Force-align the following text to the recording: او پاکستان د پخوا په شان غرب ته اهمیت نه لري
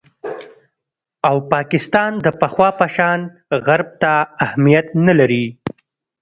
او 1.29 1.35
پاکستان 1.53 2.11
د 2.25 2.27
پخوا 2.41 2.69
په 2.79 2.85
شان 2.95 3.19
غرب 3.65 3.89
ته 4.01 4.11
اهمیت 4.45 4.87
نه 5.05 5.13
لري 5.19 5.45